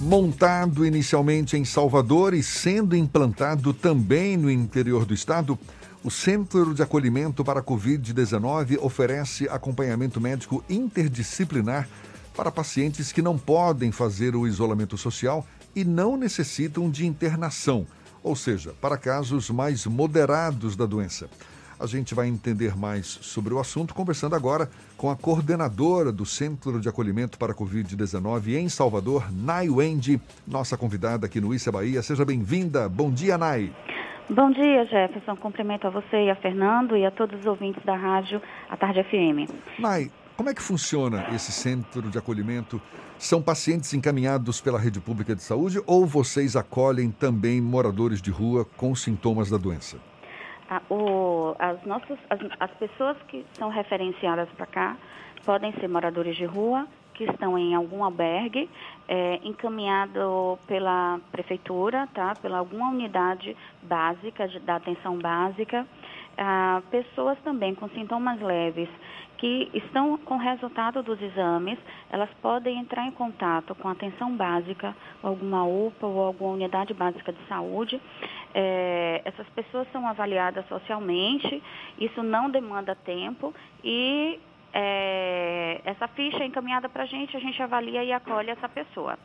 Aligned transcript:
Montado 0.00 0.86
inicialmente 0.86 1.58
em 1.58 1.64
Salvador 1.64 2.32
e 2.32 2.42
sendo 2.42 2.96
implantado 2.96 3.74
também 3.74 4.34
no 4.34 4.50
interior 4.50 5.04
do 5.04 5.12
estado, 5.12 5.58
o 6.02 6.10
Centro 6.10 6.72
de 6.72 6.82
Acolhimento 6.82 7.44
para 7.44 7.60
a 7.60 7.62
Covid-19 7.62 8.78
oferece 8.80 9.46
acompanhamento 9.50 10.18
médico 10.18 10.64
interdisciplinar 10.70 11.86
para 12.34 12.50
pacientes 12.50 13.12
que 13.12 13.20
não 13.20 13.36
podem 13.36 13.92
fazer 13.92 14.34
o 14.34 14.46
isolamento 14.46 14.96
social 14.96 15.46
e 15.76 15.84
não 15.84 16.16
necessitam 16.16 16.90
de 16.90 17.06
internação, 17.06 17.86
ou 18.22 18.34
seja, 18.34 18.72
para 18.80 18.96
casos 18.96 19.50
mais 19.50 19.84
moderados 19.84 20.76
da 20.76 20.86
doença. 20.86 21.28
A 21.80 21.86
gente 21.86 22.14
vai 22.14 22.28
entender 22.28 22.76
mais 22.76 23.06
sobre 23.06 23.54
o 23.54 23.58
assunto 23.58 23.94
conversando 23.94 24.36
agora 24.36 24.68
com 24.98 25.10
a 25.10 25.16
coordenadora 25.16 26.12
do 26.12 26.26
Centro 26.26 26.78
de 26.78 26.90
Acolhimento 26.90 27.38
para 27.38 27.52
a 27.52 27.54
Covid-19 27.54 28.54
em 28.54 28.68
Salvador, 28.68 29.32
Nai 29.32 29.70
Wendy, 29.70 30.20
nossa 30.46 30.76
convidada 30.76 31.24
aqui 31.24 31.40
no 31.40 31.54
Issa 31.54 31.72
Bahia. 31.72 32.02
Seja 32.02 32.22
bem-vinda. 32.22 32.86
Bom 32.86 33.10
dia, 33.10 33.38
Nai. 33.38 33.72
Bom 34.28 34.50
dia, 34.50 34.84
Jefferson. 34.84 35.34
Cumprimento 35.36 35.86
a 35.86 35.90
você 35.90 36.26
e 36.26 36.30
a 36.30 36.36
Fernando 36.36 36.94
e 36.98 37.06
a 37.06 37.10
todos 37.10 37.40
os 37.40 37.46
ouvintes 37.46 37.82
da 37.82 37.96
rádio 37.96 38.42
A 38.68 38.76
Tarde 38.76 39.02
FM. 39.02 39.50
Nai, 39.78 40.10
como 40.36 40.50
é 40.50 40.54
que 40.54 40.60
funciona 40.60 41.28
esse 41.34 41.50
centro 41.50 42.02
de 42.10 42.18
acolhimento? 42.18 42.78
São 43.18 43.40
pacientes 43.40 43.94
encaminhados 43.94 44.60
pela 44.60 44.78
rede 44.78 45.00
pública 45.00 45.34
de 45.34 45.42
saúde 45.42 45.80
ou 45.86 46.04
vocês 46.04 46.56
acolhem 46.56 47.10
também 47.10 47.58
moradores 47.58 48.20
de 48.20 48.30
rua 48.30 48.66
com 48.76 48.94
sintomas 48.94 49.48
da 49.48 49.56
doença? 49.56 49.96
A, 50.70 50.80
o, 50.88 51.56
as, 51.58 51.84
nossas, 51.84 52.16
as, 52.30 52.38
as 52.60 52.70
pessoas 52.78 53.16
que 53.28 53.44
são 53.54 53.68
referenciadas 53.68 54.48
para 54.50 54.66
cá 54.66 54.96
podem 55.44 55.72
ser 55.74 55.88
moradores 55.88 56.36
de 56.36 56.44
rua, 56.44 56.86
que 57.14 57.24
estão 57.24 57.58
em 57.58 57.74
algum 57.74 58.04
albergue, 58.04 58.70
é, 59.08 59.40
encaminhado 59.42 60.58
pela 60.66 61.18
prefeitura, 61.32 62.08
tá? 62.14 62.34
pela 62.40 62.58
alguma 62.58 62.88
unidade 62.88 63.56
básica, 63.82 64.46
de, 64.46 64.60
da 64.60 64.76
atenção 64.76 65.18
básica. 65.18 65.86
Ah, 66.38 66.80
pessoas 66.90 67.36
também 67.40 67.74
com 67.74 67.88
sintomas 67.90 68.40
leves 68.40 68.88
que 69.40 69.70
estão 69.72 70.18
com 70.18 70.36
resultado 70.36 71.02
dos 71.02 71.20
exames, 71.22 71.78
elas 72.10 72.28
podem 72.42 72.78
entrar 72.78 73.06
em 73.06 73.10
contato 73.10 73.74
com 73.74 73.88
a 73.88 73.92
atenção 73.92 74.36
básica, 74.36 74.94
alguma 75.22 75.64
UPA 75.64 76.06
ou 76.06 76.20
alguma 76.20 76.52
unidade 76.52 76.92
básica 76.92 77.32
de 77.32 77.38
saúde. 77.48 77.98
É, 78.52 79.22
essas 79.24 79.48
pessoas 79.48 79.90
são 79.92 80.06
avaliadas 80.06 80.68
socialmente, 80.68 81.62
isso 81.98 82.22
não 82.22 82.50
demanda 82.50 82.94
tempo 82.94 83.54
e 83.82 84.38
é, 84.74 85.80
essa 85.86 86.06
ficha 86.08 86.42
é 86.42 86.46
encaminhada 86.46 86.86
para 86.90 87.04
a 87.04 87.06
gente, 87.06 87.34
a 87.34 87.40
gente 87.40 87.62
avalia 87.62 88.04
e 88.04 88.12
acolhe 88.12 88.50
essa 88.50 88.68
pessoa. 88.68 89.18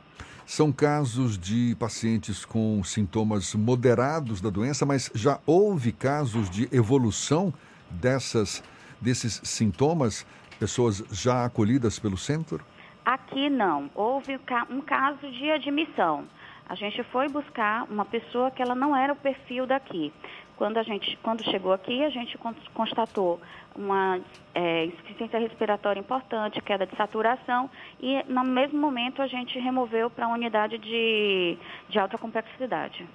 São 0.46 0.72
casos 0.72 1.38
de 1.38 1.76
pacientes 1.78 2.46
com 2.46 2.82
sintomas 2.86 3.54
moderados 3.54 4.40
da 4.40 4.50
doença, 4.50 4.86
mas 4.86 5.12
já 5.14 5.42
houve 5.46 5.92
casos 5.92 6.50
de 6.50 6.70
evolução 6.74 7.54
dessas 7.90 8.64
desses 9.00 9.42
sintomas, 9.44 10.26
pessoas 10.60 11.04
já 11.12 11.46
acolhidas 11.46 12.00
pelo 12.00 12.18
centro? 12.18 12.64
Aqui 13.06 13.50
não. 13.50 13.90
Houve 13.94 14.40
um 14.70 14.82
caso 14.82 15.32
de 15.32 15.52
admissão. 15.52 16.26
A 16.68 16.74
gente 16.74 17.04
foi 17.04 17.30
buscar 17.30 17.84
uma 17.84 18.06
pessoa 18.06 18.50
que 18.50 18.62
ela 18.62 18.74
não 18.74 18.96
era 18.96 19.14
o 19.14 19.16
perfil 19.16 19.68
daqui. 19.68 20.12
Quando 20.58 20.78
a 20.78 20.84
gente, 20.84 21.18
quando 21.22 21.44
chegou 21.44 21.74
aqui, 21.74 22.04
a 22.04 22.10
gente 22.10 22.38
constatou 22.74 23.40
uma 23.76 24.20
é, 24.54 24.86
insuficiência 24.86 25.38
respiratória 25.38 26.00
importante, 26.00 26.62
queda 26.62 26.88
de 26.88 26.96
saturação 26.96 27.70
e 28.00 28.24
no 28.24 28.44
mesmo 28.44 28.80
momento 28.80 29.22
a 29.22 29.28
gente 29.28 29.60
removeu 29.60 30.10
para 30.10 30.26
a 30.26 30.30
unidade 30.30 30.78
de, 30.78 31.58
de 31.90 32.00
alta 32.00 32.18
complexidade. 32.18 33.06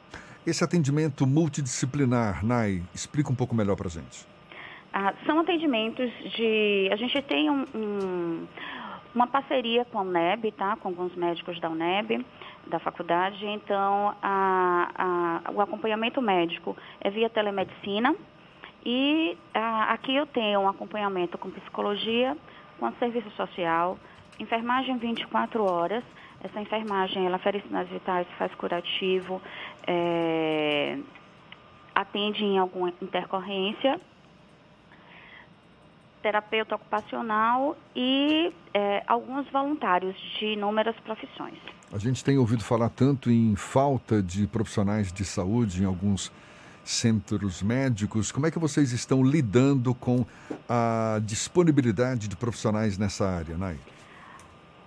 Esse 0.46 0.62
atendimento 0.62 1.26
multidisciplinar, 1.26 2.44
Nai, 2.44 2.82
explica 2.94 3.32
um 3.32 3.34
pouco 3.34 3.54
melhor 3.54 3.74
para 3.74 3.88
a 3.88 3.90
gente. 3.90 4.26
Ah, 4.92 5.14
são 5.24 5.38
atendimentos 5.38 6.10
de. 6.34 6.88
A 6.92 6.96
gente 6.96 7.22
tem 7.22 7.48
um, 7.48 7.64
um, 7.74 8.46
uma 9.14 9.26
parceria 9.26 9.84
com 9.84 9.98
a 10.00 10.02
UNEB, 10.02 10.50
tá? 10.52 10.76
com 10.76 10.88
alguns 10.88 11.14
médicos 11.14 11.60
da 11.60 11.68
UNEB, 11.68 12.26
da 12.66 12.80
faculdade. 12.80 13.46
Então, 13.46 14.16
a, 14.20 15.42
a, 15.46 15.50
o 15.52 15.60
acompanhamento 15.60 16.20
médico 16.20 16.76
é 17.00 17.08
via 17.08 17.30
telemedicina. 17.30 18.16
E 18.84 19.38
a, 19.54 19.92
aqui 19.92 20.16
eu 20.16 20.26
tenho 20.26 20.60
um 20.60 20.68
acompanhamento 20.68 21.38
com 21.38 21.50
psicologia, 21.50 22.36
com 22.80 22.90
serviço 22.94 23.30
social, 23.32 23.96
enfermagem 24.40 24.96
24 24.96 25.62
horas. 25.62 26.02
Essa 26.42 26.60
enfermagem, 26.60 27.26
ela 27.26 27.38
fere 27.38 27.60
sinais 27.60 27.88
vitais, 27.88 28.26
faz 28.38 28.52
curativo, 28.56 29.40
é, 29.86 30.98
atende 31.94 32.42
em 32.42 32.58
alguma 32.58 32.92
intercorrência 33.00 34.00
terapeuta 36.22 36.74
ocupacional 36.74 37.76
e 37.94 38.52
é, 38.72 39.02
alguns 39.06 39.48
voluntários 39.50 40.16
de 40.38 40.46
inúmeras 40.52 40.94
profissões. 41.00 41.58
A 41.92 41.98
gente 41.98 42.22
tem 42.22 42.38
ouvido 42.38 42.62
falar 42.62 42.88
tanto 42.88 43.30
em 43.30 43.56
falta 43.56 44.22
de 44.22 44.46
profissionais 44.46 45.12
de 45.12 45.24
saúde 45.24 45.82
em 45.82 45.86
alguns 45.86 46.30
centros 46.84 47.62
médicos. 47.62 48.32
Como 48.32 48.46
é 48.46 48.50
que 48.50 48.58
vocês 48.58 48.92
estão 48.92 49.22
lidando 49.22 49.94
com 49.94 50.24
a 50.68 51.20
disponibilidade 51.24 52.28
de 52.28 52.36
profissionais 52.36 52.96
nessa 52.96 53.28
área, 53.28 53.56
Nai? 53.56 53.76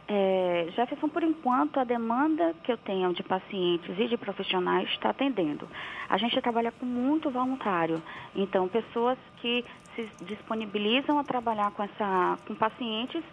É, 0.08 0.43
Jefferson, 0.72 1.10
por 1.10 1.24
enquanto, 1.24 1.80
a 1.80 1.84
demanda 1.84 2.54
que 2.64 2.72
eu 2.72 2.78
tenho 2.78 3.14
de 3.14 3.24
pacientes 3.24 3.98
e 3.98 4.08
de 4.08 4.18
profissionais 4.18 4.90
está 4.90 5.10
atendendo. 5.10 5.68
A 6.10 6.18
gente 6.18 6.40
trabalha 6.42 6.72
com 6.72 6.86
muito 6.86 7.30
voluntário, 7.30 8.02
então 8.36 8.68
pessoas 8.68 9.18
que 9.38 9.66
se 9.96 10.10
disponibilizam 10.26 11.20
a 11.20 11.24
trabalhar 11.24 11.72
com, 11.72 11.84
essa, 11.84 12.38
com 12.48 12.56
pacientes 12.56 13.24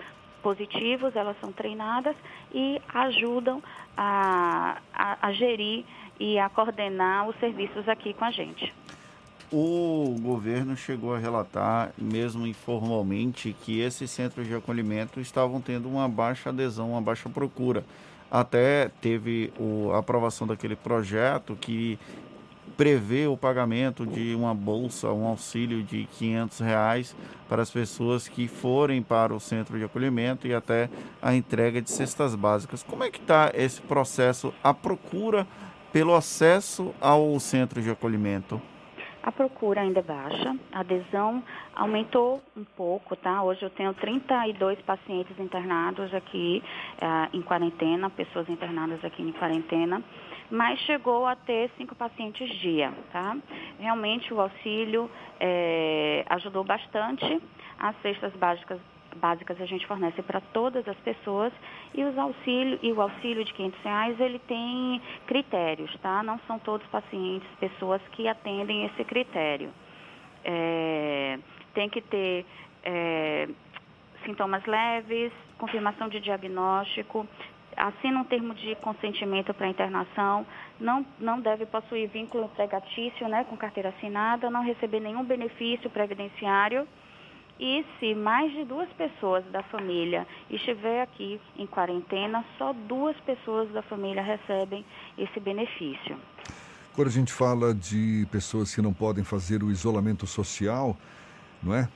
positivos, 0.42 1.14
elas 1.14 1.38
são 1.40 1.52
treinadas 1.52 2.16
e 2.52 2.80
ajudam 2.94 3.62
a, 3.96 4.78
a, 4.92 5.28
a 5.28 5.32
gerir 5.32 5.84
e 6.18 6.38
a 6.38 6.48
coordenar 6.48 7.28
os 7.28 7.36
serviços 7.36 7.88
aqui 7.88 8.12
com 8.12 8.24
a 8.24 8.30
gente. 8.30 8.72
O 9.52 10.14
governo 10.22 10.76
chegou 10.76 11.12
a 11.12 11.18
relatar, 11.18 11.92
mesmo 11.98 12.46
informalmente, 12.46 13.56
que 13.64 13.80
esses 13.80 14.08
centros 14.08 14.46
de 14.46 14.54
acolhimento 14.54 15.20
estavam 15.20 15.60
tendo 15.60 15.88
uma 15.88 16.08
baixa 16.08 16.50
adesão, 16.50 16.92
uma 16.92 17.02
baixa 17.02 17.28
procura. 17.28 17.84
Até 18.30 18.92
teve 19.00 19.52
a 19.92 19.98
aprovação 19.98 20.46
daquele 20.46 20.76
projeto 20.76 21.58
que 21.60 21.98
prevê 22.76 23.26
o 23.26 23.36
pagamento 23.36 24.06
de 24.06 24.36
uma 24.36 24.54
bolsa, 24.54 25.10
um 25.10 25.26
auxílio 25.26 25.82
de 25.82 26.06
500 26.16 26.60
reais 26.60 27.16
para 27.48 27.60
as 27.60 27.70
pessoas 27.70 28.28
que 28.28 28.46
forem 28.46 29.02
para 29.02 29.34
o 29.34 29.40
centro 29.40 29.76
de 29.76 29.84
acolhimento 29.84 30.46
e 30.46 30.54
até 30.54 30.88
a 31.20 31.34
entrega 31.34 31.82
de 31.82 31.90
cestas 31.90 32.36
básicas. 32.36 32.84
Como 32.84 33.02
é 33.02 33.10
que 33.10 33.18
está 33.18 33.50
esse 33.52 33.80
processo, 33.82 34.54
a 34.62 34.72
procura 34.72 35.44
pelo 35.92 36.14
acesso 36.14 36.94
ao 37.00 37.40
centro 37.40 37.82
de 37.82 37.90
acolhimento? 37.90 38.62
A 39.22 39.30
procura 39.30 39.82
ainda 39.82 40.00
é 40.00 40.02
baixa, 40.02 40.56
a 40.72 40.80
adesão 40.80 41.42
aumentou 41.74 42.42
um 42.56 42.64
pouco, 42.64 43.14
tá? 43.16 43.42
Hoje 43.42 43.62
eu 43.62 43.68
tenho 43.68 43.92
32 43.92 44.80
pacientes 44.80 45.38
internados 45.38 46.12
aqui 46.14 46.62
uh, 46.96 47.36
em 47.36 47.42
quarentena, 47.42 48.08
pessoas 48.08 48.48
internadas 48.48 49.04
aqui 49.04 49.22
em 49.22 49.32
quarentena, 49.32 50.02
mas 50.50 50.78
chegou 50.80 51.26
a 51.26 51.36
ter 51.36 51.70
cinco 51.76 51.94
pacientes 51.94 52.48
dia, 52.60 52.92
tá? 53.12 53.36
Realmente 53.78 54.32
o 54.32 54.40
auxílio 54.40 55.10
é, 55.38 56.24
ajudou 56.30 56.64
bastante. 56.64 57.42
As 57.78 57.94
cestas 58.02 58.32
básicas 58.36 58.80
básicas 59.16 59.60
a 59.60 59.66
gente 59.66 59.86
fornece 59.86 60.22
para 60.22 60.40
todas 60.40 60.86
as 60.86 60.96
pessoas 60.98 61.52
e 61.94 62.04
os 62.04 62.16
auxílio 62.16 62.78
e 62.82 62.92
o 62.92 63.00
auxílio 63.00 63.44
de 63.44 63.52
500 63.52 63.80
reais 63.82 64.20
ele 64.20 64.38
tem 64.40 65.00
critérios, 65.26 65.94
tá? 66.00 66.22
Não 66.22 66.38
são 66.46 66.58
todos 66.58 66.86
pacientes, 66.88 67.48
pessoas 67.58 68.00
que 68.12 68.28
atendem 68.28 68.86
esse 68.86 69.04
critério. 69.04 69.70
É, 70.44 71.38
tem 71.74 71.88
que 71.88 72.00
ter 72.00 72.46
é, 72.82 73.48
sintomas 74.24 74.64
leves, 74.64 75.32
confirmação 75.58 76.08
de 76.08 76.20
diagnóstico, 76.20 77.26
assina 77.76 78.20
um 78.20 78.24
termo 78.24 78.54
de 78.54 78.74
consentimento 78.76 79.54
para 79.54 79.68
internação, 79.68 80.46
não, 80.78 81.04
não 81.18 81.40
deve 81.40 81.66
possuir 81.66 82.08
vínculo 82.08 82.44
empregatício 82.44 83.28
né, 83.28 83.44
com 83.44 83.56
carteira 83.56 83.90
assinada, 83.90 84.50
não 84.50 84.62
receber 84.62 85.00
nenhum 85.00 85.24
benefício 85.24 85.88
previdenciário 85.90 86.86
e 87.60 87.84
se 87.98 88.14
mais 88.14 88.50
de 88.52 88.64
duas 88.64 88.88
pessoas 88.94 89.44
da 89.52 89.62
família 89.62 90.26
estiver 90.48 91.02
aqui 91.02 91.38
em 91.58 91.66
quarentena, 91.66 92.42
só 92.56 92.72
duas 92.72 93.14
pessoas 93.18 93.70
da 93.70 93.82
família 93.82 94.22
recebem 94.22 94.84
esse 95.18 95.38
benefício. 95.38 96.16
Quando 96.94 97.08
a 97.08 97.12
gente 97.12 97.32
fala 97.32 97.74
de 97.74 98.26
pessoas 98.32 98.74
que 98.74 98.80
não 98.80 98.94
podem 98.94 99.22
fazer 99.22 99.62
o 99.62 99.70
isolamento 99.70 100.26
social, 100.26 100.96
não 101.62 101.74
é? 101.74 101.86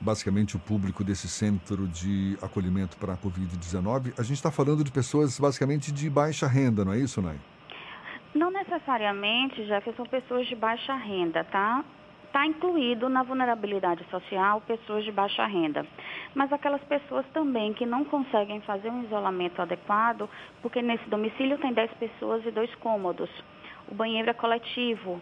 basicamente 0.00 0.56
o 0.56 0.58
público 0.58 1.04
desse 1.04 1.28
centro 1.28 1.86
de 1.86 2.36
acolhimento 2.42 2.96
para 2.96 3.12
a 3.12 3.16
Covid-19. 3.16 4.12
A 4.18 4.22
gente 4.22 4.34
está 4.34 4.50
falando 4.50 4.82
de 4.82 4.90
pessoas 4.90 5.38
basicamente 5.38 5.92
de 5.92 6.10
baixa 6.10 6.46
renda, 6.48 6.84
não 6.84 6.92
é 6.92 6.98
isso, 6.98 7.22
Nai? 7.22 7.38
Não 8.34 8.50
necessariamente, 8.50 9.64
já 9.66 9.80
que 9.80 9.92
são 9.92 10.04
pessoas 10.04 10.46
de 10.48 10.56
baixa 10.56 10.94
renda, 10.96 11.44
tá? 11.44 11.84
Está 12.32 12.46
incluído 12.46 13.10
na 13.10 13.22
vulnerabilidade 13.22 14.02
social 14.10 14.62
pessoas 14.62 15.04
de 15.04 15.12
baixa 15.12 15.44
renda. 15.44 15.84
Mas 16.34 16.50
aquelas 16.50 16.82
pessoas 16.84 17.26
também 17.34 17.74
que 17.74 17.84
não 17.84 18.06
conseguem 18.06 18.58
fazer 18.62 18.88
um 18.88 19.02
isolamento 19.02 19.60
adequado, 19.60 20.26
porque 20.62 20.80
nesse 20.80 21.06
domicílio 21.10 21.58
tem 21.58 21.74
10 21.74 21.92
pessoas 21.92 22.42
e 22.46 22.50
dois 22.50 22.74
cômodos. 22.76 23.28
O 23.86 23.94
banheiro 23.94 24.30
é 24.30 24.32
coletivo. 24.32 25.20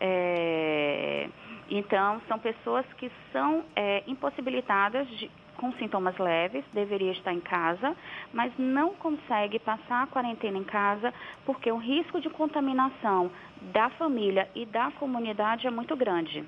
É... 0.00 1.28
Então, 1.70 2.18
são 2.26 2.38
pessoas 2.38 2.86
que 2.94 3.12
são 3.30 3.62
é, 3.76 4.02
impossibilitadas 4.06 5.06
de, 5.18 5.30
com 5.58 5.72
sintomas 5.72 6.16
leves, 6.18 6.64
deveria 6.72 7.12
estar 7.12 7.34
em 7.34 7.40
casa, 7.40 7.94
mas 8.32 8.50
não 8.56 8.94
consegue 8.94 9.58
passar 9.58 10.04
a 10.04 10.06
quarentena 10.06 10.56
em 10.56 10.64
casa 10.64 11.12
porque 11.44 11.70
o 11.70 11.76
risco 11.76 12.20
de 12.20 12.30
contaminação 12.30 13.30
da 13.72 13.90
família 13.90 14.48
e 14.54 14.64
da 14.64 14.90
comunidade 14.92 15.66
é 15.66 15.70
muito 15.70 15.94
grande. 15.96 16.44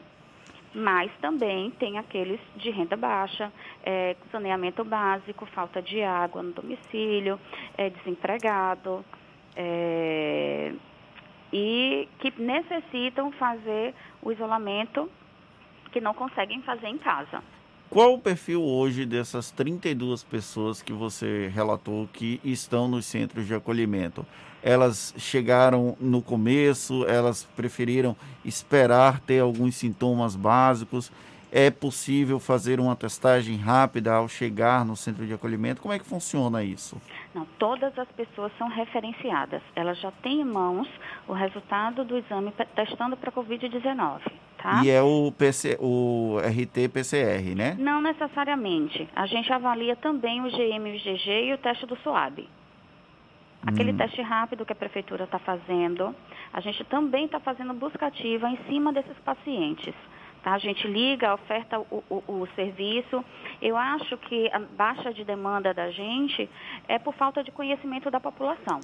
Mas 0.72 1.10
também 1.20 1.72
tem 1.72 1.98
aqueles 1.98 2.40
de 2.54 2.70
renda 2.70 2.96
baixa, 2.96 3.52
é, 3.82 4.16
saneamento 4.30 4.84
básico, 4.84 5.44
falta 5.46 5.82
de 5.82 6.00
água 6.00 6.42
no 6.42 6.52
domicílio, 6.52 7.38
é, 7.76 7.90
desempregado, 7.90 9.04
é, 9.56 10.72
e 11.52 12.08
que 12.20 12.32
necessitam 12.40 13.32
fazer 13.32 13.92
o 14.22 14.30
isolamento 14.30 15.10
que 15.90 16.00
não 16.00 16.14
conseguem 16.14 16.62
fazer 16.62 16.86
em 16.86 16.98
casa. 16.98 17.42
Qual 17.90 18.14
o 18.14 18.20
perfil 18.20 18.62
hoje 18.62 19.04
dessas 19.04 19.50
32 19.50 20.22
pessoas 20.22 20.80
que 20.80 20.92
você 20.92 21.50
relatou 21.52 22.08
que 22.12 22.40
estão 22.44 22.86
nos 22.86 23.04
centros 23.04 23.48
de 23.48 23.52
acolhimento? 23.52 24.24
Elas 24.62 25.12
chegaram 25.18 25.96
no 25.98 26.22
começo, 26.22 27.04
elas 27.06 27.42
preferiram 27.56 28.14
esperar 28.44 29.18
ter 29.18 29.40
alguns 29.40 29.74
sintomas 29.74 30.36
básicos. 30.36 31.10
É 31.50 31.68
possível 31.68 32.38
fazer 32.38 32.78
uma 32.78 32.94
testagem 32.94 33.56
rápida 33.56 34.14
ao 34.14 34.28
chegar 34.28 34.84
no 34.84 34.94
centro 34.94 35.26
de 35.26 35.34
acolhimento? 35.34 35.82
Como 35.82 35.92
é 35.92 35.98
que 35.98 36.06
funciona 36.06 36.62
isso? 36.62 36.96
Não, 37.34 37.44
todas 37.58 37.98
as 37.98 38.08
pessoas 38.12 38.52
são 38.56 38.68
referenciadas. 38.68 39.62
Elas 39.74 39.98
já 39.98 40.12
têm 40.22 40.42
em 40.42 40.44
mãos 40.44 40.86
o 41.26 41.32
resultado 41.32 42.04
do 42.04 42.16
exame 42.16 42.52
testando 42.76 43.16
para 43.16 43.32
Covid-19. 43.32 44.20
Tá? 44.62 44.82
E 44.84 44.90
é 44.90 45.00
o, 45.00 45.32
PC, 45.32 45.78
o 45.80 46.36
RT-PCR, 46.38 47.54
né? 47.56 47.76
Não 47.78 48.02
necessariamente. 48.02 49.08
A 49.16 49.24
gente 49.24 49.50
avalia 49.50 49.96
também 49.96 50.42
o 50.42 50.50
GM, 50.50 50.90
o 50.90 50.98
GG 50.98 51.46
e 51.46 51.54
o 51.54 51.58
teste 51.58 51.86
do 51.86 51.96
SUAB. 51.96 52.46
Aquele 53.66 53.92
hum. 53.92 53.96
teste 53.96 54.20
rápido 54.20 54.66
que 54.66 54.72
a 54.72 54.76
prefeitura 54.76 55.24
está 55.24 55.38
fazendo, 55.38 56.14
a 56.52 56.60
gente 56.60 56.84
também 56.84 57.24
está 57.24 57.40
fazendo 57.40 57.72
busca 57.72 58.06
ativa 58.06 58.50
em 58.50 58.58
cima 58.68 58.92
desses 58.92 59.16
pacientes. 59.18 59.94
Tá? 60.42 60.52
A 60.52 60.58
gente 60.58 60.86
liga, 60.86 61.34
oferta 61.34 61.78
o, 61.78 62.04
o, 62.10 62.22
o, 62.26 62.48
serviço. 62.54 63.24
Eu 63.62 63.76
acho 63.76 64.16
que 64.18 64.50
a 64.52 64.58
baixa 64.58 65.12
de 65.12 65.24
demanda 65.24 65.72
da 65.72 65.90
gente 65.90 66.48
é 66.88 66.98
por 66.98 67.14
falta 67.14 67.42
de 67.42 67.50
conhecimento 67.50 68.10
da 68.10 68.20
população. 68.20 68.80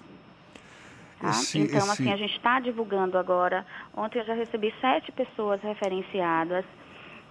Tá? 1.21 1.31
Esse, 1.31 1.59
então, 1.59 1.79
esse... 1.79 1.91
assim, 1.91 2.13
a 2.13 2.17
gente 2.17 2.37
está 2.37 2.61
divulgando 2.61 3.19
agora. 3.19 3.67
Ontem 3.97 4.19
eu 4.19 4.25
já 4.25 4.35
recebi 4.35 4.73
sete 4.81 5.11
pessoas 5.13 5.61
referenciadas 5.63 6.65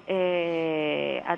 é, 0.07 0.64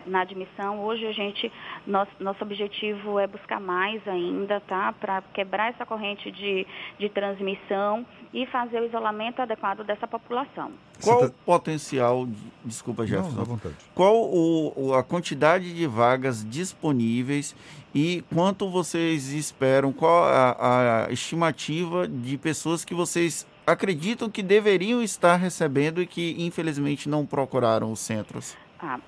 na 0.06 0.22
admissão. 0.22 0.84
Hoje 0.84 1.06
a 1.06 1.12
gente, 1.12 1.52
nosso, 1.86 2.12
nosso 2.20 2.44
objetivo 2.44 3.20
é 3.20 3.28
buscar 3.28 3.60
mais 3.60 4.06
ainda, 4.08 4.60
tá? 4.62 4.94
Para 4.94 5.22
quebrar 5.34 5.70
essa 5.70 5.86
corrente 5.86 6.32
de, 6.32 6.66
de 7.00 7.10
transmissão 7.10 8.06
e 8.34 8.46
fazer 8.48 8.82
o 8.82 8.86
isolamento 8.86 9.42
adequado 9.42 9.84
dessa 9.84 10.08
população. 10.08 10.72
Qual 11.04 11.20
tá... 11.20 11.26
o 11.28 11.32
potencial, 11.46 12.28
desculpa 12.64 13.06
Jefferson, 13.06 13.46
Não, 13.46 13.60
qual 13.94 14.16
o, 14.16 14.94
a 14.94 15.04
quantidade 15.04 15.74
de 15.74 15.88
vagas 15.88 16.48
disponíveis 16.48 17.56
e 17.94 18.24
quanto 18.34 18.70
vocês 18.70 19.32
esperam, 19.32 19.92
qual 19.92 20.24
a, 20.26 21.06
a 21.08 21.12
estimativa 21.12 22.08
de 22.08 22.38
pessoas 22.38 22.86
que 22.86 22.94
vocês 22.94 23.48
acreditam 23.66 24.30
que 24.30 24.44
deveriam 24.44 25.02
estar 25.02 25.36
recebendo 25.36 26.02
e 26.02 26.08
que 26.08 26.36
infelizmente 26.38 27.10
não 27.10 27.26
procuraram 27.26 27.92
os 27.92 28.00
centros? 28.00 28.56
Ah, 28.80 29.00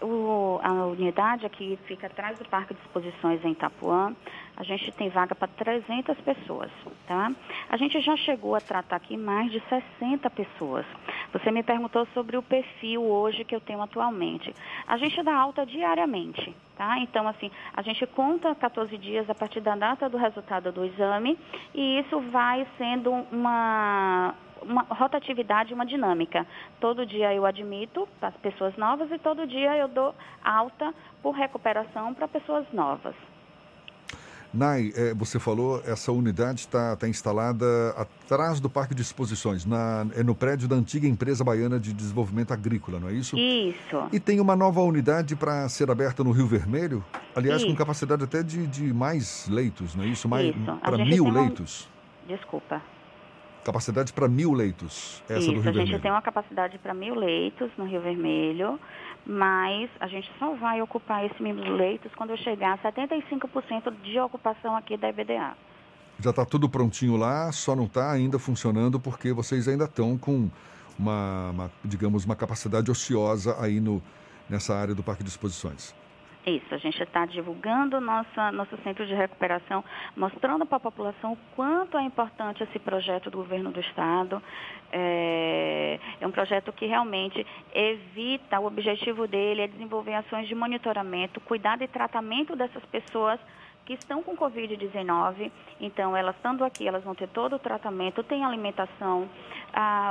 o, 0.00 0.60
a 0.62 0.86
unidade 0.86 1.44
aqui 1.44 1.76
fica 1.86 2.06
atrás 2.06 2.38
do 2.38 2.48
Parque 2.48 2.74
de 2.74 2.80
Exposições 2.80 3.44
em 3.44 3.50
Itapuã. 3.50 4.14
A 4.56 4.62
gente 4.62 4.92
tem 4.92 5.08
vaga 5.08 5.34
para 5.34 5.48
300 5.48 6.16
pessoas, 6.20 6.70
tá? 7.08 7.32
A 7.68 7.76
gente 7.76 8.00
já 8.00 8.16
chegou 8.16 8.54
a 8.54 8.60
tratar 8.60 8.96
aqui 8.96 9.16
mais 9.16 9.50
de 9.50 9.60
60 9.68 10.30
pessoas. 10.30 10.86
Você 11.32 11.50
me 11.50 11.64
perguntou 11.64 12.06
sobre 12.14 12.36
o 12.36 12.42
perfil 12.42 13.02
hoje 13.02 13.44
que 13.44 13.54
eu 13.54 13.60
tenho 13.60 13.82
atualmente. 13.82 14.54
A 14.86 14.96
gente 14.96 15.20
dá 15.24 15.34
alta 15.34 15.66
diariamente, 15.66 16.54
tá? 16.76 16.98
Então, 17.00 17.26
assim, 17.26 17.50
a 17.74 17.82
gente 17.82 18.06
conta 18.06 18.54
14 18.54 18.96
dias 18.96 19.28
a 19.28 19.34
partir 19.34 19.60
da 19.60 19.74
data 19.74 20.08
do 20.08 20.16
resultado 20.16 20.70
do 20.70 20.84
exame 20.84 21.36
e 21.74 21.98
isso 21.98 22.20
vai 22.30 22.64
sendo 22.78 23.10
uma 23.32 24.34
uma 24.68 24.82
rotatividade, 24.82 25.72
uma 25.72 25.86
dinâmica. 25.86 26.46
Todo 26.80 27.06
dia 27.06 27.32
eu 27.34 27.46
admito 27.46 28.08
as 28.20 28.34
pessoas 28.36 28.76
novas 28.76 29.10
e 29.10 29.18
todo 29.18 29.46
dia 29.46 29.76
eu 29.76 29.88
dou 29.88 30.14
alta 30.44 30.92
por 31.22 31.32
recuperação 31.32 32.12
para 32.14 32.28
pessoas 32.28 32.66
novas. 32.72 33.14
Nai, 34.56 34.90
é, 34.96 35.12
você 35.12 35.38
falou, 35.38 35.82
essa 35.84 36.10
unidade 36.10 36.60
está 36.60 36.96
tá 36.96 37.06
instalada 37.06 37.66
atrás 37.90 38.58
do 38.58 38.70
Parque 38.70 38.94
de 38.94 39.02
Exposições, 39.02 39.66
na, 39.66 40.06
é 40.14 40.22
no 40.22 40.34
prédio 40.34 40.66
da 40.66 40.74
antiga 40.74 41.06
empresa 41.06 41.44
baiana 41.44 41.78
de 41.78 41.92
desenvolvimento 41.92 42.52
agrícola, 42.52 42.98
não 42.98 43.08
é 43.08 43.12
isso? 43.12 43.36
Isso. 43.36 44.08
E 44.12 44.18
tem 44.18 44.40
uma 44.40 44.56
nova 44.56 44.80
unidade 44.80 45.36
para 45.36 45.68
ser 45.68 45.90
aberta 45.90 46.24
no 46.24 46.30
Rio 46.30 46.46
Vermelho? 46.46 47.04
Aliás, 47.34 47.60
isso. 47.60 47.70
com 47.70 47.76
capacidade 47.76 48.24
até 48.24 48.42
de, 48.42 48.66
de 48.66 48.94
mais 48.94 49.46
leitos, 49.48 49.94
não 49.94 50.04
é 50.04 50.06
isso? 50.06 50.26
Mais, 50.26 50.54
para 50.80 51.04
mil 51.04 51.28
leitos? 51.28 51.86
Desculpa. 52.26 52.80
Capacidade 53.66 54.12
para 54.12 54.28
mil 54.28 54.52
leitos, 54.52 55.20
essa 55.28 55.40
Isso, 55.40 55.48
do 55.48 55.54
Rio 55.54 55.60
a 55.60 55.64
Vermelho. 55.64 55.86
gente 55.88 56.00
tem 56.00 56.10
uma 56.12 56.22
capacidade 56.22 56.78
para 56.78 56.94
mil 56.94 57.16
leitos 57.16 57.68
no 57.76 57.84
Rio 57.84 58.00
Vermelho, 58.00 58.78
mas 59.26 59.90
a 59.98 60.06
gente 60.06 60.30
só 60.38 60.54
vai 60.54 60.80
ocupar 60.80 61.24
esses 61.24 61.40
mil 61.40 61.56
leitos 61.74 62.12
quando 62.14 62.30
eu 62.30 62.36
chegar 62.36 62.74
a 62.74 62.92
75% 62.92 63.92
de 64.04 64.20
ocupação 64.20 64.76
aqui 64.76 64.96
da 64.96 65.08
EBDA. 65.08 65.56
Já 66.20 66.30
está 66.30 66.46
tudo 66.46 66.68
prontinho 66.68 67.16
lá, 67.16 67.50
só 67.50 67.74
não 67.74 67.86
está 67.86 68.12
ainda 68.12 68.38
funcionando 68.38 69.00
porque 69.00 69.32
vocês 69.32 69.66
ainda 69.66 69.86
estão 69.86 70.16
com 70.16 70.48
uma, 70.96 71.50
uma, 71.50 71.70
digamos, 71.84 72.24
uma 72.24 72.36
capacidade 72.36 72.88
ociosa 72.88 73.56
aí 73.60 73.80
no, 73.80 74.00
nessa 74.48 74.76
área 74.76 74.94
do 74.94 75.02
Parque 75.02 75.24
de 75.24 75.28
Exposições. 75.28 75.92
Isso, 76.46 76.72
a 76.72 76.78
gente 76.78 77.02
está 77.02 77.26
divulgando 77.26 78.00
nossa, 78.00 78.52
nosso 78.52 78.76
centro 78.84 79.04
de 79.04 79.12
recuperação, 79.12 79.84
mostrando 80.16 80.64
para 80.64 80.76
a 80.76 80.80
população 80.80 81.32
o 81.32 81.38
quanto 81.56 81.98
é 81.98 82.02
importante 82.02 82.62
esse 82.62 82.78
projeto 82.78 83.28
do 83.28 83.38
governo 83.38 83.72
do 83.72 83.80
Estado. 83.80 84.40
É, 84.92 85.98
é 86.20 86.24
um 86.24 86.30
projeto 86.30 86.72
que 86.72 86.86
realmente 86.86 87.44
evita, 87.74 88.60
o 88.60 88.66
objetivo 88.66 89.26
dele 89.26 89.62
é 89.62 89.66
desenvolver 89.66 90.14
ações 90.14 90.46
de 90.46 90.54
monitoramento, 90.54 91.40
cuidado 91.40 91.82
e 91.82 91.88
tratamento 91.88 92.54
dessas 92.54 92.84
pessoas 92.84 93.40
que 93.84 93.94
estão 93.94 94.22
com 94.22 94.36
Covid-19. 94.36 95.50
Então, 95.80 96.16
elas 96.16 96.36
estando 96.36 96.64
aqui, 96.64 96.86
elas 96.86 97.02
vão 97.02 97.16
ter 97.16 97.26
todo 97.28 97.56
o 97.56 97.58
tratamento, 97.58 98.22
tem 98.22 98.44
alimentação, 98.44 99.28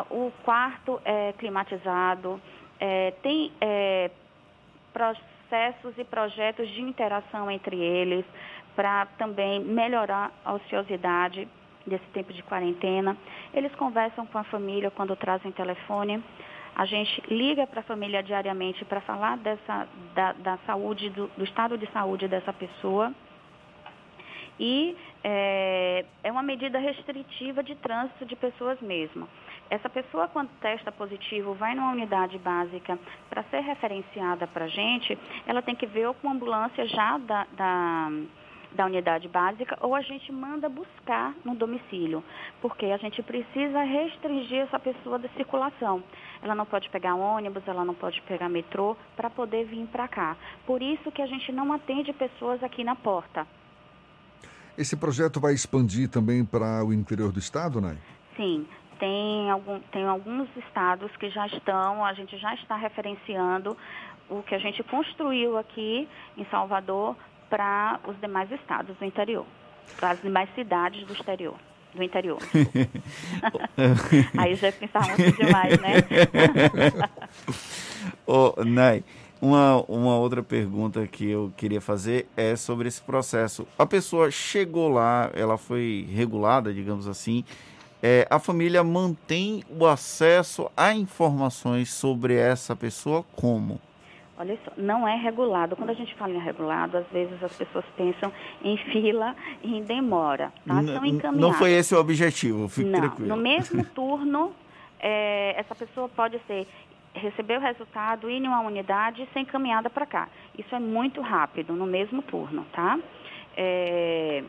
o 0.09 0.33
quarto 0.43 1.01
é 1.05 1.31
climatizado, 1.37 2.41
é, 2.77 3.11
tem 3.23 3.53
é, 3.61 4.11
processos 5.55 5.97
e 5.97 6.03
projetos 6.03 6.67
de 6.69 6.81
interação 6.81 7.49
entre 7.49 7.77
eles, 7.77 8.25
para 8.75 9.05
também 9.17 9.61
melhorar 9.61 10.31
a 10.43 10.53
ociosidade 10.53 11.47
desse 11.87 12.05
tempo 12.07 12.33
de 12.33 12.43
quarentena. 12.43 13.15
Eles 13.53 13.73
conversam 13.75 14.25
com 14.25 14.37
a 14.37 14.43
família 14.43 14.91
quando 14.91 15.15
trazem 15.15 15.51
telefone. 15.53 16.21
A 16.75 16.85
gente 16.85 17.21
liga 17.33 17.65
para 17.65 17.79
a 17.79 17.83
família 17.83 18.21
diariamente 18.21 18.83
para 18.83 18.99
falar 18.99 19.37
dessa, 19.37 19.87
da, 20.13 20.33
da 20.33 20.57
saúde, 20.65 21.09
do, 21.09 21.27
do, 21.37 21.43
estado 21.45 21.77
de 21.77 21.89
saúde 21.91 22.27
dessa 22.27 22.51
pessoa. 22.51 23.13
E 24.59 24.95
é, 25.23 26.05
é 26.21 26.31
uma 26.31 26.43
medida 26.43 26.79
restritiva 26.79 27.63
de 27.63 27.75
trânsito 27.75 28.25
de 28.25 28.35
pessoas 28.35 28.79
mesmo. 28.81 29.27
Essa 29.69 29.89
pessoa, 29.89 30.27
quando 30.27 30.49
testa 30.59 30.91
positivo, 30.91 31.53
vai 31.53 31.73
numa 31.73 31.91
unidade 31.91 32.37
básica 32.37 32.99
para 33.29 33.43
ser 33.43 33.61
referenciada 33.61 34.45
para 34.47 34.65
a 34.65 34.67
gente, 34.67 35.17
ela 35.47 35.61
tem 35.61 35.75
que 35.75 35.87
ver 35.87 36.07
ou 36.07 36.13
com 36.13 36.29
ambulância 36.29 36.85
já 36.87 37.17
da, 37.17 37.47
da 37.55 38.09
da 38.75 38.85
unidade 38.85 39.27
básica 39.27 39.77
ou 39.81 39.95
a 39.95 40.01
gente 40.01 40.31
manda 40.31 40.67
buscar 40.67 41.33
no 41.43 41.55
domicílio, 41.55 42.23
porque 42.61 42.85
a 42.87 42.97
gente 42.97 43.23
precisa 43.23 43.81
restringir 43.81 44.59
essa 44.59 44.79
pessoa 44.79 45.17
da 45.17 45.29
circulação. 45.29 46.03
Ela 46.43 46.53
não 46.53 46.65
pode 46.65 46.89
pegar 46.89 47.15
ônibus, 47.15 47.63
ela 47.65 47.85
não 47.85 47.95
pode 47.95 48.21
pegar 48.23 48.49
metrô 48.49 48.95
para 49.15 49.29
poder 49.29 49.65
vir 49.65 49.87
para 49.87 50.07
cá. 50.07 50.37
Por 50.65 50.81
isso 50.81 51.11
que 51.11 51.21
a 51.21 51.25
gente 51.25 51.51
não 51.51 51.71
atende 51.73 52.11
pessoas 52.13 52.61
aqui 52.61 52.83
na 52.83 52.95
porta. 52.95 53.47
Esse 54.77 54.97
projeto 54.97 55.39
vai 55.39 55.53
expandir 55.53 56.09
também 56.09 56.43
para 56.43 56.83
o 56.83 56.93
interior 56.93 57.31
do 57.31 57.39
estado, 57.39 57.79
né? 57.79 57.97
Sim, 58.35 58.67
tem, 58.99 59.49
algum, 59.49 59.79
tem 59.91 60.05
alguns 60.05 60.47
estados 60.57 61.15
que 61.17 61.29
já 61.29 61.47
estão, 61.47 62.03
a 62.03 62.13
gente 62.13 62.37
já 62.37 62.53
está 62.55 62.75
referenciando 62.75 63.77
o 64.29 64.41
que 64.41 64.55
a 64.55 64.59
gente 64.59 64.81
construiu 64.83 65.57
aqui 65.57 66.07
em 66.37 66.45
Salvador 66.45 67.15
para 67.49 67.99
os 68.07 68.19
demais 68.19 68.51
estados 68.51 68.95
do 68.97 69.05
interior, 69.05 69.45
para 69.97 70.11
as 70.11 70.21
demais 70.21 70.49
cidades 70.55 71.05
do 71.05 71.13
exterior. 71.13 71.55
Do 71.93 72.03
interior. 72.03 72.39
Aí 74.37 74.55
já 74.55 74.69
pensava 74.69 75.07
muito 75.17 75.37
demais, 75.37 75.79
né? 75.79 75.93
Ô, 78.27 78.53
Nai, 78.65 79.01
uma, 79.41 79.81
uma 79.87 80.17
outra 80.17 80.43
pergunta 80.43 81.07
que 81.07 81.29
eu 81.29 81.53
queria 81.55 81.79
fazer 81.79 82.27
é 82.35 82.55
sobre 82.55 82.87
esse 82.87 83.01
processo. 83.01 83.67
A 83.77 83.85
pessoa 83.85 84.29
chegou 84.31 84.89
lá, 84.89 85.29
ela 85.33 85.57
foi 85.57 86.07
regulada, 86.11 86.73
digamos 86.73 87.07
assim, 87.07 87.45
é, 88.07 88.27
a 88.29 88.37
família 88.37 88.83
mantém 88.83 89.63
o 89.67 89.83
acesso 89.83 90.69
a 90.77 90.93
informações 90.93 91.91
sobre 91.91 92.35
essa 92.35 92.75
pessoa 92.75 93.25
como? 93.35 93.81
Olha 94.37 94.55
só, 94.63 94.71
não 94.77 95.07
é 95.07 95.15
regulado. 95.15 95.75
Quando 95.75 95.89
a 95.89 95.95
gente 95.95 96.13
fala 96.13 96.31
em 96.33 96.37
regulado, 96.37 96.99
às 96.99 97.07
vezes 97.07 97.41
as 97.41 97.51
pessoas 97.57 97.83
pensam 97.97 98.31
em 98.63 98.77
fila 98.77 99.35
e 99.63 99.75
em 99.75 99.81
demora. 99.81 100.53
Tá? 100.67 100.83
São 100.83 101.03
encaminhadas. 101.03 101.41
Não 101.41 101.53
foi 101.53 101.71
esse 101.71 101.95
o 101.95 101.99
objetivo, 101.99 102.69
fique 102.69 102.87
não, 102.87 102.99
tranquilo. 102.99 103.27
No 103.27 103.41
mesmo 103.41 103.83
turno, 103.89 104.53
é, 104.99 105.55
essa 105.57 105.73
pessoa 105.73 106.07
pode 106.07 106.39
ser 106.45 106.67
receber 107.11 107.57
o 107.57 107.61
resultado, 107.61 108.29
ir 108.29 108.35
em 108.35 108.47
uma 108.47 108.59
unidade 108.59 109.23
e 109.23 109.33
ser 109.33 109.39
encaminhada 109.39 109.89
para 109.89 110.05
cá. 110.05 110.29
Isso 110.55 110.75
é 110.75 110.79
muito 110.79 111.21
rápido, 111.21 111.73
no 111.73 111.87
mesmo 111.87 112.21
turno, 112.21 112.67
tá? 112.71 112.99
É, 113.57 114.43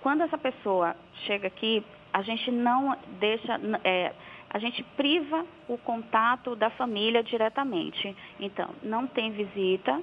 quando 0.00 0.22
essa 0.22 0.38
pessoa 0.38 0.94
chega 1.26 1.48
aqui, 1.48 1.82
a 2.12 2.22
gente 2.22 2.50
não 2.50 2.96
deixa, 3.20 3.60
é, 3.84 4.12
a 4.50 4.58
gente 4.58 4.82
priva 4.96 5.44
o 5.68 5.76
contato 5.78 6.56
da 6.56 6.70
família 6.70 7.22
diretamente. 7.22 8.16
Então, 8.40 8.70
não 8.82 9.06
tem 9.06 9.30
visita, 9.30 10.00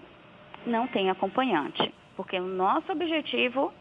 não 0.65 0.88
tem 0.88 1.09
acompanhante, 1.09 1.93
porque 2.15 2.39
o 2.39 2.45
nosso 2.45 2.91
objetivo 2.91 3.74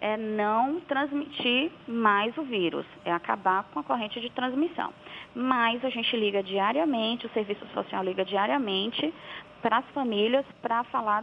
é 0.00 0.16
não 0.16 0.80
transmitir 0.80 1.70
mais 1.86 2.36
o 2.38 2.42
vírus, 2.42 2.86
é 3.04 3.12
acabar 3.12 3.64
com 3.64 3.80
a 3.80 3.84
corrente 3.84 4.18
de 4.20 4.30
transmissão. 4.30 4.92
Mas 5.34 5.84
a 5.84 5.90
gente 5.90 6.16
liga 6.16 6.42
diariamente, 6.42 7.26
o 7.26 7.30
serviço 7.30 7.66
social 7.74 8.02
liga 8.02 8.24
diariamente 8.24 9.12
para 9.60 9.78
as 9.78 9.84
famílias 9.90 10.44
para 10.62 10.82
falar 10.84 11.22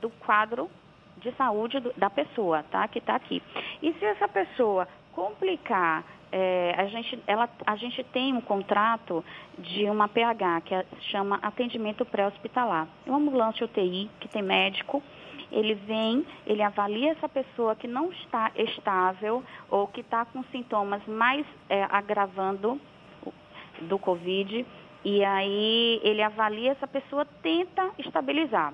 do 0.00 0.10
quadro 0.10 0.70
de 1.16 1.32
saúde 1.32 1.80
da 1.96 2.10
pessoa, 2.10 2.62
tá? 2.70 2.86
Que 2.86 2.98
está 2.98 3.16
aqui. 3.16 3.42
E 3.82 3.92
se 3.94 4.04
essa 4.04 4.28
pessoa 4.28 4.86
complicar 5.18 6.04
é, 6.30 6.74
a, 6.76 6.86
gente, 6.86 7.18
ela, 7.26 7.48
a 7.66 7.74
gente 7.74 8.04
tem 8.04 8.34
um 8.34 8.40
contrato 8.40 9.24
de 9.58 9.84
uma 9.90 10.06
PH, 10.06 10.60
que 10.60 10.74
é, 10.74 10.84
chama 11.10 11.40
atendimento 11.42 12.04
pré-hospitalar. 12.04 12.86
É 13.04 13.10
uma 13.10 13.18
ambulância 13.18 13.64
UTI, 13.64 14.08
que 14.20 14.28
tem 14.28 14.42
médico, 14.42 15.02
ele 15.50 15.74
vem, 15.74 16.24
ele 16.46 16.62
avalia 16.62 17.12
essa 17.12 17.28
pessoa 17.28 17.74
que 17.74 17.88
não 17.88 18.12
está 18.12 18.52
estável 18.54 19.42
ou 19.70 19.88
que 19.88 20.02
está 20.02 20.24
com 20.26 20.44
sintomas 20.52 21.04
mais 21.06 21.44
é, 21.68 21.84
agravando 21.90 22.78
do 23.80 23.98
Covid, 23.98 24.66
e 25.04 25.24
aí 25.24 26.00
ele 26.04 26.22
avalia 26.22 26.72
essa 26.72 26.86
pessoa, 26.86 27.24
tenta 27.42 27.90
estabilizar. 27.98 28.72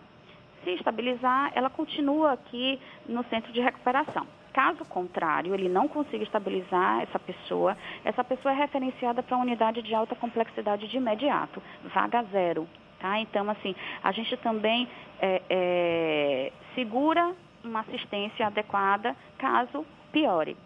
Se 0.64 0.70
estabilizar, 0.70 1.52
ela 1.54 1.70
continua 1.70 2.32
aqui 2.32 2.80
no 3.08 3.22
centro 3.24 3.52
de 3.52 3.60
recuperação. 3.60 4.26
Caso 4.54 4.84
contrário, 4.84 5.52
ele 5.52 5.68
não 5.68 5.88
consiga 5.88 6.22
estabilizar 6.22 7.02
essa 7.02 7.18
pessoa, 7.18 7.76
essa 8.04 8.22
pessoa 8.22 8.54
é 8.54 8.56
referenciada 8.56 9.20
para 9.20 9.36
a 9.36 9.40
unidade 9.40 9.82
de 9.82 9.92
alta 9.92 10.14
complexidade 10.14 10.86
de 10.86 10.96
imediato, 10.96 11.60
vaga 11.92 12.22
zero. 12.30 12.68
Tá? 13.00 13.18
Então, 13.18 13.50
assim, 13.50 13.74
a 14.00 14.12
gente 14.12 14.36
também 14.36 14.88
é, 15.20 15.42
é, 15.50 16.52
segura 16.72 17.34
uma 17.64 17.80
assistência 17.80 18.46
adequada 18.46 19.16
caso 19.38 19.84
piore. 20.12 20.56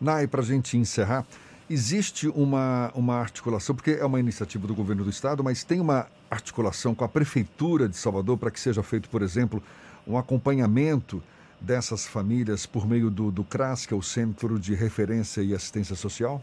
Nai, 0.00 0.26
para 0.26 0.40
a 0.40 0.44
gente 0.44 0.78
encerrar, 0.78 1.26
existe 1.68 2.26
uma, 2.28 2.90
uma 2.94 3.16
articulação, 3.16 3.76
porque 3.76 3.98
é 4.00 4.04
uma 4.06 4.18
iniciativa 4.18 4.66
do 4.66 4.74
governo 4.74 5.04
do 5.04 5.10
estado, 5.10 5.44
mas 5.44 5.62
tem 5.62 5.78
uma 5.78 6.06
articulação 6.30 6.94
com 6.94 7.04
a 7.04 7.08
Prefeitura 7.08 7.86
de 7.86 7.96
Salvador 7.96 8.38
para 8.38 8.50
que 8.50 8.58
seja 8.58 8.82
feito, 8.82 9.10
por 9.10 9.20
exemplo, 9.20 9.62
um 10.06 10.16
acompanhamento 10.16 11.22
dessas 11.60 12.06
famílias 12.06 12.66
por 12.66 12.86
meio 12.86 13.10
do, 13.10 13.30
do 13.30 13.44
CRAS, 13.44 13.86
que 13.86 13.94
é 13.94 13.96
o 13.96 14.02
Centro 14.02 14.58
de 14.58 14.74
Referência 14.74 15.42
e 15.42 15.54
Assistência 15.54 15.96
Social? 15.96 16.40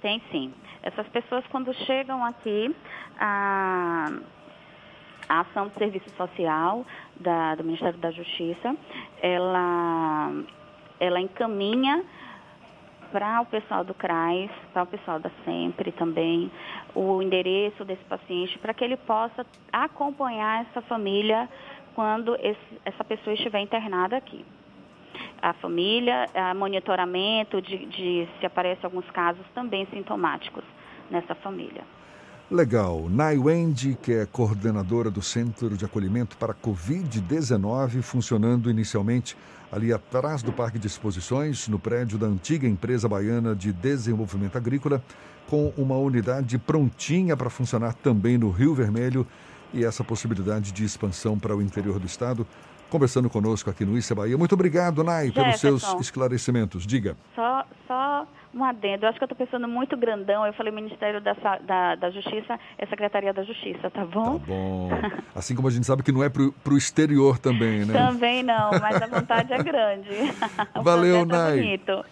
Tem 0.00 0.22
sim. 0.30 0.52
Essas 0.82 1.06
pessoas, 1.08 1.44
quando 1.50 1.72
chegam 1.86 2.24
aqui, 2.24 2.74
a, 3.18 4.12
a 5.28 5.40
ação 5.40 5.68
de 5.68 5.74
serviço 5.74 6.10
social 6.16 6.84
da, 7.18 7.54
do 7.54 7.64
Ministério 7.64 7.98
da 7.98 8.10
Justiça, 8.10 8.76
ela, 9.22 10.30
ela 11.00 11.20
encaminha 11.20 12.04
para 13.10 13.40
o 13.40 13.46
pessoal 13.46 13.84
do 13.84 13.94
CRAS, 13.94 14.50
para 14.72 14.82
o 14.82 14.86
pessoal 14.86 15.20
da 15.20 15.30
SEMPRE 15.44 15.92
também, 15.92 16.50
o 16.94 17.22
endereço 17.22 17.84
desse 17.84 18.02
paciente, 18.04 18.58
para 18.58 18.74
que 18.74 18.82
ele 18.82 18.96
possa 18.96 19.46
acompanhar 19.72 20.62
essa 20.62 20.82
família 20.82 21.48
quando 21.94 22.34
esse, 22.36 22.80
essa 22.84 23.04
pessoa 23.04 23.34
estiver 23.34 23.60
internada 23.60 24.16
aqui. 24.16 24.44
A 25.40 25.52
família, 25.54 26.26
a 26.34 26.54
monitoramento 26.54 27.60
de, 27.62 27.86
de 27.86 28.28
se 28.38 28.46
aparecem 28.46 28.84
alguns 28.84 29.08
casos 29.10 29.44
também 29.54 29.86
sintomáticos 29.92 30.64
nessa 31.10 31.34
família. 31.34 31.82
Legal. 32.50 33.08
Nai 33.08 33.38
Wendy, 33.38 33.96
que 34.00 34.12
é 34.12 34.26
coordenadora 34.26 35.10
do 35.10 35.22
Centro 35.22 35.76
de 35.76 35.84
Acolhimento 35.84 36.36
para 36.36 36.52
Covid-19, 36.54 38.02
funcionando 38.02 38.70
inicialmente 38.70 39.36
ali 39.72 39.92
atrás 39.92 40.42
do 40.42 40.52
Parque 40.52 40.78
de 40.78 40.86
Exposições, 40.86 41.68
no 41.68 41.78
prédio 41.78 42.18
da 42.18 42.26
antiga 42.26 42.68
empresa 42.68 43.08
baiana 43.08 43.54
de 43.56 43.72
desenvolvimento 43.72 44.56
agrícola, 44.56 45.02
com 45.48 45.72
uma 45.76 45.96
unidade 45.96 46.58
prontinha 46.58 47.36
para 47.36 47.50
funcionar 47.50 47.94
também 47.94 48.38
no 48.38 48.50
Rio 48.50 48.74
Vermelho 48.74 49.26
e 49.74 49.84
essa 49.84 50.04
possibilidade 50.04 50.72
de 50.72 50.84
expansão 50.84 51.38
para 51.38 51.54
o 51.54 51.60
interior 51.60 51.98
do 51.98 52.06
estado. 52.06 52.46
Conversando 52.88 53.28
conosco 53.28 53.68
aqui 53.68 53.84
no 53.84 53.98
Issa 53.98 54.14
Bahia. 54.14 54.38
Muito 54.38 54.52
obrigado, 54.52 55.02
Nai, 55.02 55.32
pelos 55.32 55.58
seus 55.58 55.82
esclarecimentos. 56.00 56.86
Diga. 56.86 57.16
Só, 57.34 57.66
só 57.88 58.26
um 58.54 58.64
adendo. 58.64 59.04
Eu 59.04 59.08
acho 59.08 59.18
que 59.18 59.24
eu 59.24 59.26
estou 59.26 59.36
pensando 59.46 59.66
muito 59.66 59.96
grandão. 59.96 60.46
Eu 60.46 60.52
falei 60.52 60.72
Ministério 60.72 61.20
da, 61.20 61.32
da, 61.66 61.94
da, 61.96 62.10
Justiça, 62.10 62.58
é 62.78 62.86
Secretaria 62.86 63.32
da 63.32 63.42
Justiça, 63.42 63.90
tá 63.90 64.04
bom? 64.04 64.38
Tá 64.38 64.46
bom. 64.46 64.90
Assim 65.34 65.56
como 65.56 65.66
a 65.66 65.70
gente 65.70 65.86
sabe 65.86 66.04
que 66.04 66.12
não 66.12 66.22
é 66.22 66.28
para 66.28 66.42
o 66.42 66.76
exterior 66.76 67.38
também, 67.38 67.84
né? 67.84 67.92
Também 67.92 68.42
não, 68.44 68.70
mas 68.80 69.02
a 69.02 69.06
vontade 69.06 69.52
é 69.52 69.62
grande. 69.62 70.10
Valeu, 70.80 71.26
Nai. 71.26 71.56
Bonito. 71.56 72.04